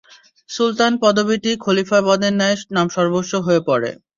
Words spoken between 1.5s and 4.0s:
খলীফা পদের ন্যায় নামসর্বস্ব হয়ে পড়ে।